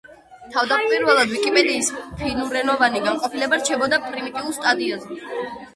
თავდაპირველად 0.53 1.33
ვიკიპედიის 1.33 1.91
ფინურენოვანი 2.23 3.05
განყოფილება 3.07 3.61
რჩებოდა 3.65 4.05
პრიმიტიულ 4.09 4.59
სტადიაზე. 4.61 5.23